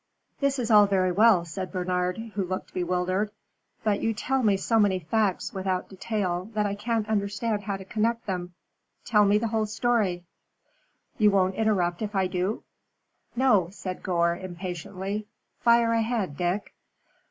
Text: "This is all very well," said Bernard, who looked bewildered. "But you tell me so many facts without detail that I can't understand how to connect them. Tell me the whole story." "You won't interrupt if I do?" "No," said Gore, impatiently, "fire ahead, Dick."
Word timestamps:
"This 0.39 0.57
is 0.57 0.71
all 0.71 0.87
very 0.87 1.11
well," 1.11 1.45
said 1.45 1.71
Bernard, 1.71 2.17
who 2.33 2.43
looked 2.43 2.73
bewildered. 2.73 3.29
"But 3.83 4.01
you 4.01 4.15
tell 4.15 4.41
me 4.41 4.57
so 4.57 4.79
many 4.79 4.97
facts 4.97 5.53
without 5.53 5.89
detail 5.89 6.49
that 6.55 6.65
I 6.65 6.73
can't 6.73 7.07
understand 7.07 7.65
how 7.65 7.77
to 7.77 7.85
connect 7.85 8.25
them. 8.25 8.55
Tell 9.05 9.25
me 9.25 9.37
the 9.37 9.49
whole 9.49 9.67
story." 9.67 10.23
"You 11.19 11.29
won't 11.29 11.53
interrupt 11.53 12.01
if 12.01 12.15
I 12.15 12.25
do?" 12.25 12.63
"No," 13.35 13.67
said 13.69 14.01
Gore, 14.01 14.35
impatiently, 14.35 15.27
"fire 15.59 15.93
ahead, 15.93 16.35
Dick." 16.35 16.73